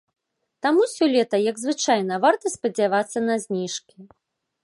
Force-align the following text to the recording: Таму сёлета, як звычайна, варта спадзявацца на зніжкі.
Таму 0.65 0.85
сёлета, 0.93 1.35
як 1.51 1.55
звычайна, 1.65 2.13
варта 2.25 2.45
спадзявацца 2.55 3.17
на 3.29 3.35
зніжкі. 3.47 3.97